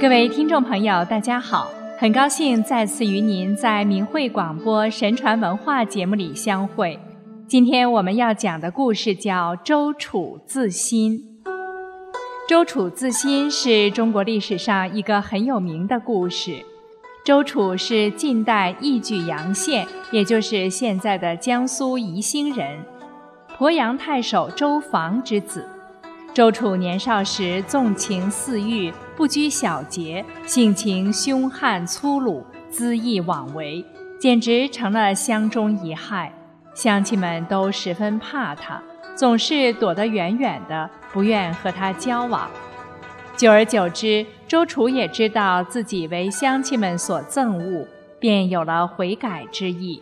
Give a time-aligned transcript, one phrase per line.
[0.00, 1.70] 各位听众朋友，大家好！
[1.98, 6.98] 很高兴再次与您在明慧广播神传文化节目里相会。
[7.46, 11.18] 今天我们要讲的故事叫《周楚自新》。
[12.48, 16.64] 周楚自新是中国历史上一个很有名的故事。
[17.22, 22.78] 周楚是晋代义举阳县，也就是现在的江苏宜兴人，
[23.58, 25.68] 鄱阳太守周防之子。
[26.32, 33.84] 周楚年少时纵情肆欲，不拘小节，性情凶悍粗鲁，恣意妄为，
[34.18, 36.32] 简直成了乡中一害。
[36.72, 38.80] 乡亲们都十分怕他，
[39.16, 42.48] 总是躲得远远的，不愿和他交往。
[43.36, 47.84] 久而久之，周楚也知道自己为乡亲们所憎恶，
[48.20, 50.00] 便有了悔改之意。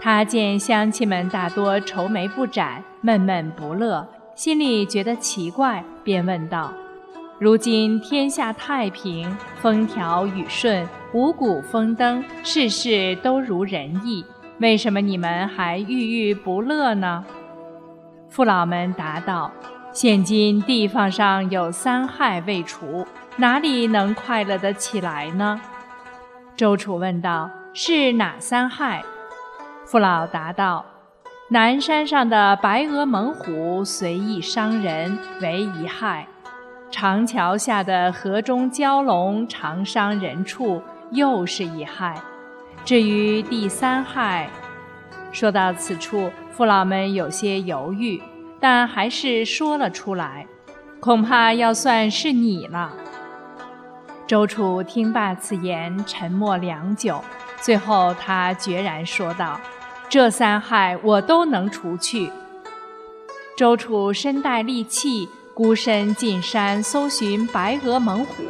[0.00, 4.08] 他见乡亲们大多愁眉不展，闷闷不乐。
[4.42, 6.72] 心里觉得奇怪，便问道
[7.38, 14.24] ：“如今天下太平，风调雨顺，五谷丰登，事事都如人意，
[14.58, 17.24] 为什么你们还郁郁不乐呢？”
[18.30, 19.48] 父老们答道
[19.94, 25.60] ：“现今地方上有三害未除，哪里能快乐得起来呢？”
[26.58, 29.04] 周楚问道：“是哪三害？”
[29.86, 30.84] 父老答道。
[31.52, 36.26] 南山上的白额猛虎随意伤人为一害，
[36.90, 42.18] 长桥下的河中蛟龙常伤人畜又是一害。
[42.86, 44.48] 至于第三害，
[45.30, 48.22] 说到此处，父老们有些犹豫，
[48.58, 50.46] 但还是说了出来。
[51.00, 52.94] 恐怕要算是你了。
[54.26, 57.22] 周楚听罢此言，沉默良久，
[57.60, 59.60] 最后他决然说道。
[60.12, 62.30] 这三害我都能除去。
[63.56, 68.44] 周楚身带利器，孤身进山搜寻白额猛虎，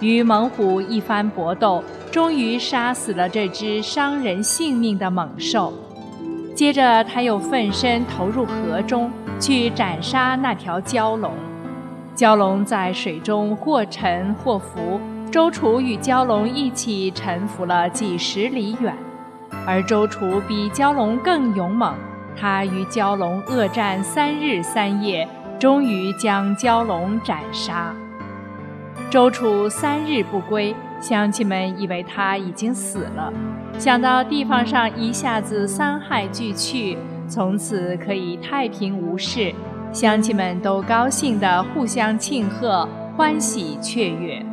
[0.00, 5.72] 与猛虎一番搏斗，终于杀死了这只伤人性命的猛兽。
[6.54, 9.10] 接着，他又奋身投入河中
[9.40, 11.32] 去斩杀那条蛟龙。
[12.14, 15.00] 蛟龙在水中或沉或浮，
[15.30, 18.94] 周楚与蛟龙一起沉浮了几十里远。
[19.66, 21.94] 而周楚比蛟龙更勇猛，
[22.36, 25.28] 他与蛟龙恶战三日三夜，
[25.58, 27.94] 终于将蛟龙斩杀。
[29.08, 33.32] 周楚三日不归，乡亲们以为他已经死了。
[33.78, 36.98] 想到地方上一下子三害俱去，
[37.28, 39.54] 从此可以太平无事，
[39.92, 44.44] 乡亲们都高兴地互相庆贺，欢喜雀跃。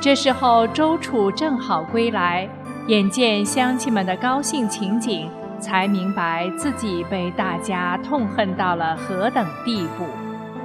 [0.00, 2.48] 这时候，周楚正好归来。
[2.86, 10.04] 眼见乡亲们的高兴情景，才明白自己被大家痛恨到了何等地步，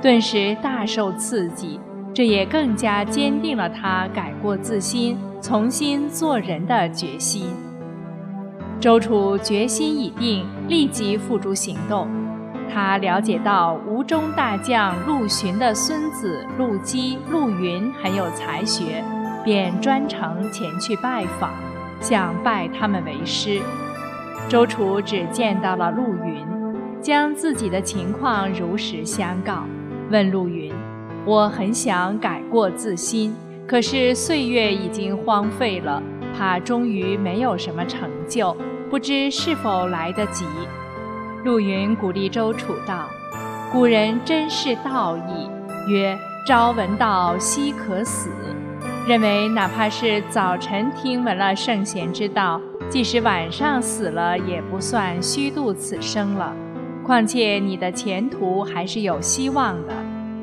[0.02, 1.80] 顿时大受刺激。
[2.14, 7.54] 这也更加坚定了他改过自新、重新做人的决心。
[8.82, 12.06] 周楚决心已定，立即付诸行动。
[12.70, 19.02] 他了解到吴中大将陆巡的孙子陆基、陆云很有才学，
[19.46, 21.54] 便专程前去拜访。
[22.00, 23.60] 想拜他们为师，
[24.48, 26.46] 周楚只见到了陆云，
[27.02, 29.64] 将自己的情况如实相告，
[30.10, 30.74] 问陆云
[31.26, 33.36] ：“我很想改过自新，
[33.68, 36.02] 可是岁月已经荒废了，
[36.38, 38.56] 怕终于没有什么成就，
[38.90, 40.46] 不知是否来得及。”
[41.44, 43.08] 陆云鼓励周楚道
[43.72, 45.50] ：“古人真是道义，
[45.92, 46.18] 曰：
[46.48, 48.30] 朝闻道，夕可死。”
[49.08, 56.54] 认为哪怕是早晨听闻了圣贤之道，即使晚上死了也不算虚度此生了。
[57.04, 59.94] 况且你的前途还是有希望的。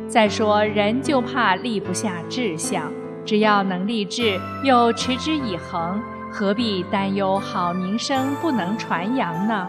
[0.09, 2.93] 再说人就怕立不下志向，
[3.25, 6.01] 只要能立志，又持之以恒，
[6.31, 9.69] 何必担忧好名声不能传扬呢？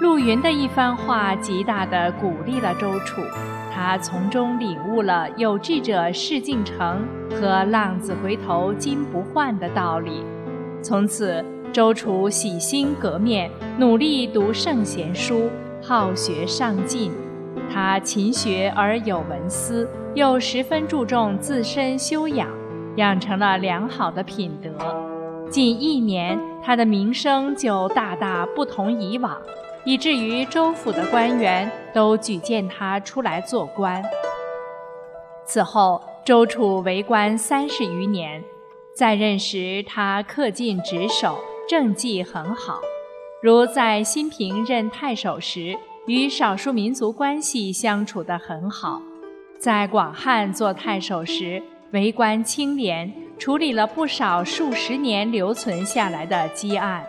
[0.00, 3.20] 陆云的一番话，极大地鼓励了周楚。
[3.74, 10.22] 他从中领悟了“有志者事竟成”和“浪子回头金不换”的道理。
[10.80, 15.50] 从此，周楚洗心革面，努力读圣贤书，
[15.82, 17.10] 好学上进。
[17.72, 22.48] 他勤学而有文思，又十分注重自身修养，
[22.94, 24.70] 养成了良好的品德。
[25.50, 29.36] 近一年，他的名声就大大不同以往。
[29.84, 34.02] 以至于州府的官员都举荐他出来做官。
[35.46, 38.42] 此后，周楚为官三十余年，
[38.96, 41.38] 在任时他恪尽职守，
[41.68, 42.80] 政绩很好。
[43.42, 45.76] 如在新平任太守时，
[46.06, 49.02] 与少数民族关系相处得很好；
[49.58, 57.06] 在广汉做太守时，为官清廉，处理了不少数十年留存下来的积案。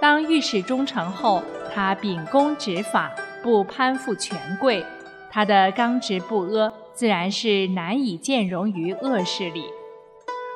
[0.00, 1.42] 当御史中丞后，
[1.74, 3.10] 他秉公执法，
[3.42, 4.86] 不攀附权贵，
[5.28, 9.64] 他的刚直不阿，自然是难以见容于恶势力。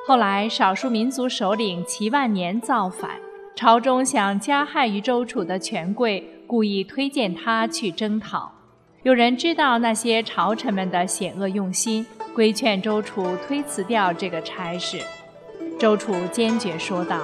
[0.06, 3.10] 后来，少数民族首领齐万年造反，
[3.56, 8.52] 朝中想加害于周楚的权贵，故意推荐他去征讨。
[9.02, 14.98] 有人知道那些朝臣们的险恶用心，规劝周楚推辞掉这个差事。
[15.78, 17.20] 周楚坚决说道：“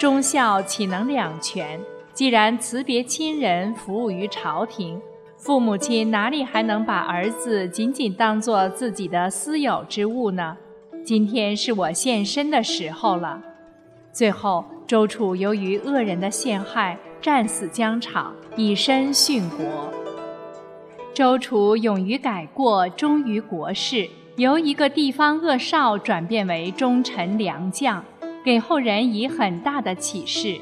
[0.00, 1.78] 忠孝岂能两全？
[2.14, 5.02] 既然辞别亲人，服务于朝廷，
[5.36, 10.56] 父母亲哪里还能把儿子仅仅当作自己的私有之物呢？”
[11.04, 13.42] 今天是我现身的时候了。
[14.12, 19.92] 最后，周楚由于恶人的陷害，战死疆场，以身殉国。
[21.12, 28.04] 周楚勇于改过，忠于国事，由一个地方恶少转变为忠臣良将，
[28.44, 30.60] 给后人以很大的启示。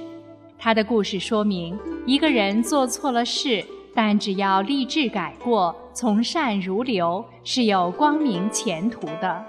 [0.64, 1.76] 他的故事说明，
[2.06, 9.44] 一个人做错了事，但只要立志改过，从善如流，是有光明前途的。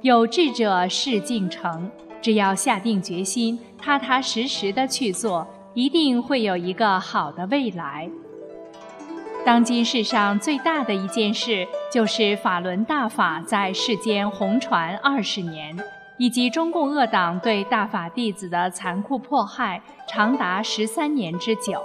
[0.00, 1.88] 有志者事竟成，
[2.20, 8.10] 只要下定决心，踏踏实实的去做，一定会有一个好的未来。
[9.44, 15.78] 当今世上最大的一件事，就是法轮大法在世间红传二十年，
[16.18, 21.82] 以及中共恶党对大法弟子的残酷迫害长达十三年之久。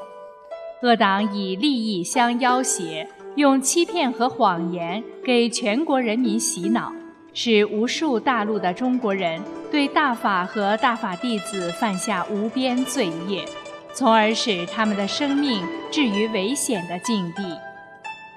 [0.81, 6.91] 恶党以利益相要挟，用欺骗和谎言给全国人民洗脑。
[7.35, 9.41] 使无数大陆的中国人
[9.71, 13.43] 对大法和大法弟子犯下无边罪业，
[13.91, 17.41] 从而使他们的生命置于危险的境地。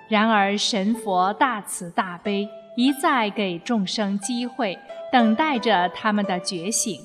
[0.08, 4.78] 然而神佛大慈大悲，一再给众生机会，
[5.12, 7.00] 等待着他们的觉醒。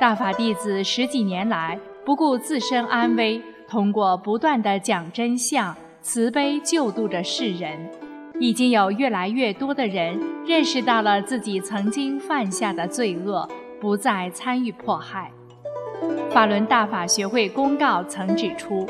[0.00, 7.90] 大法弟子十几年来不顾自身安危，通过不断的讲真相、慈悲救度着世人。
[8.40, 10.16] 已经有越来越多的人
[10.46, 13.48] 认识到了自己曾经犯下的罪恶，
[13.80, 15.32] 不再参与迫害。
[16.30, 18.86] 法轮大法学会公告曾指出，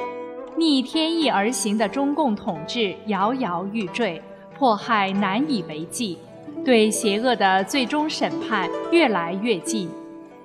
[0.54, 4.20] 逆天意而行的中共统治摇摇欲坠，
[4.54, 6.18] 迫害难以为继，
[6.68, 9.88] 对邪恶的最终审判越来越近。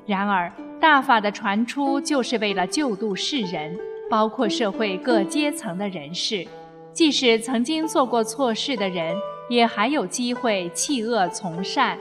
[0.05, 0.49] 然而，
[0.79, 3.77] 大法的传出就是为了救度世人，
[4.09, 6.47] 包括社会各阶层的人士。
[6.93, 9.13] 即使曾经做过错事的人，
[9.49, 11.97] 也还有机会弃恶从善。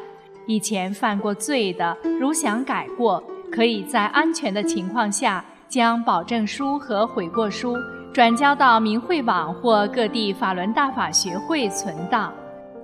[0.47, 3.21] 以前犯过罪的，如想改过，
[3.51, 7.77] 可以在安全的情况下，将保证书和悔过书
[8.13, 12.33] 转交到明慧网或各地法轮大法学会存档。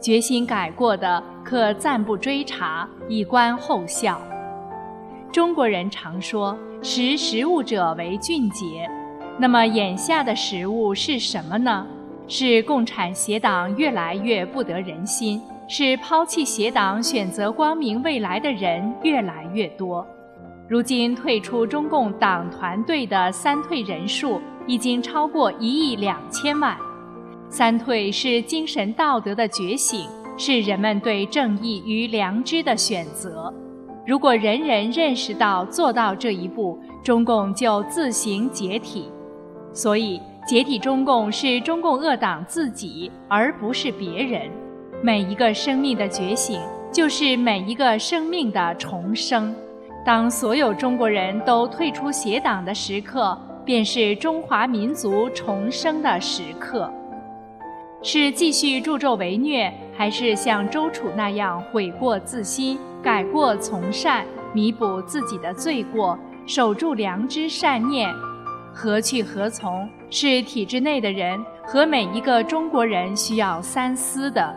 [0.01, 4.21] 决心改过的，可暂不追查，以观后效。
[5.33, 8.89] 中国人常说“识时务者为俊杰”，
[9.39, 11.87] 那么眼下的食物是什么呢？
[12.27, 20.07] 是共产邪党越来越不得人心，是抛弃邪党选择光明未来的人越来越多。
[20.69, 26.77] 如今退出中共党团队的三退人数已经超过一亿两千万。
[27.51, 33.53] 三退是精神道德的觉醒，是人们对正义与良知的选择。
[34.07, 39.11] 如果人人认识到做到这一步，中共就自行解体。
[39.73, 40.21] 所以。
[40.47, 44.51] 解体中共是中共恶党自己，而不是别人。
[45.03, 46.59] 每一个生命的觉醒，
[46.91, 49.55] 就是每一个生命的重生。
[50.07, 56.91] 当所有中国人都退出邪党的时刻，便是中华民族重生的时刻。
[58.03, 68.09] 是继续助纣为虐，还是像周楚那样悔过自新、改过从善，弥补自己的罪过，守住良知善念？
[68.73, 74.55] 何去何从，是体制内的人和每一个中国人需要三思的。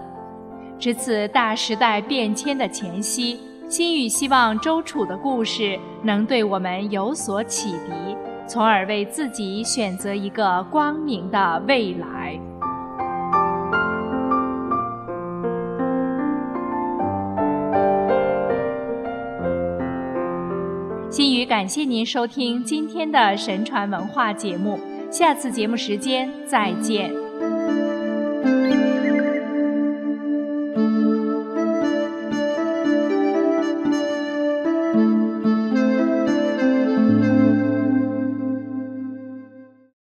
[0.78, 12.40] 值此大时代变迁的前夕，心语希望周楚的故事能对我们有所启迪，从而为自己选择一个光明的未来。
[21.52, 24.80] 感谢您收听今天的神传文化节目，
[25.12, 27.14] 下次节目时间再见。